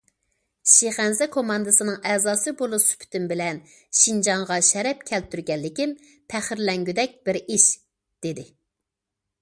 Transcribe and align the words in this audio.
شىخەنزە 0.75 1.25
كوماندىسىنىڭ 1.35 1.97
ئەزاسى 2.13 2.53
بولۇش 2.61 2.87
سۈپىتىم 2.93 3.27
بىلەن 3.33 3.59
شىنجاڭغا 3.99 4.57
شەرەپ 4.71 5.05
كەلتۈرگەنلىكىم 5.13 5.93
پەخىرلەنگۈدەك 6.35 7.17
بىر 7.29 7.41
ئىش، 7.45 7.71
دېدى. 8.27 8.51